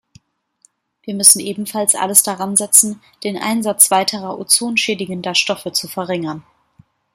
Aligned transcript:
Wir 1.03 1.13
müssen 1.13 1.39
ebenfalls 1.41 1.93
alles 1.93 2.23
daransetzen, 2.23 3.01
den 3.23 3.37
Einsatz 3.37 3.91
weiterer 3.91 4.39
ozonschädigender 4.39 5.35
Stoffe 5.35 5.73
zu 5.73 5.87
verringern. 5.87 6.43